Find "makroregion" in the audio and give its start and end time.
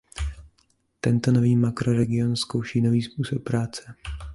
1.55-2.35